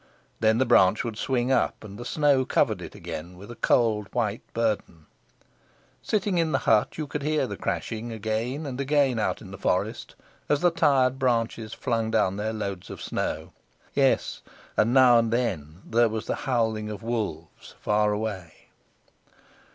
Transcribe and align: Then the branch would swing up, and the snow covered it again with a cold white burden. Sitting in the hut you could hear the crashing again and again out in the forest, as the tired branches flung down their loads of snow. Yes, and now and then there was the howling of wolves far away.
Then 0.39 0.57
the 0.57 0.65
branch 0.65 1.03
would 1.03 1.15
swing 1.15 1.51
up, 1.51 1.83
and 1.83 1.95
the 1.95 2.05
snow 2.05 2.43
covered 2.43 2.81
it 2.81 2.95
again 2.95 3.37
with 3.37 3.51
a 3.51 3.55
cold 3.55 4.07
white 4.13 4.41
burden. 4.51 5.05
Sitting 6.01 6.39
in 6.39 6.51
the 6.53 6.57
hut 6.65 6.97
you 6.97 7.05
could 7.05 7.21
hear 7.21 7.45
the 7.45 7.55
crashing 7.55 8.11
again 8.11 8.65
and 8.65 8.81
again 8.81 9.19
out 9.19 9.41
in 9.43 9.51
the 9.51 9.59
forest, 9.59 10.15
as 10.49 10.61
the 10.61 10.71
tired 10.71 11.19
branches 11.19 11.75
flung 11.75 12.09
down 12.09 12.37
their 12.37 12.51
loads 12.51 12.89
of 12.89 12.99
snow. 12.99 13.51
Yes, 13.93 14.41
and 14.75 14.91
now 14.91 15.19
and 15.19 15.31
then 15.31 15.83
there 15.85 16.09
was 16.09 16.25
the 16.25 16.33
howling 16.49 16.89
of 16.89 17.03
wolves 17.03 17.75
far 17.79 18.11
away. 18.11 18.69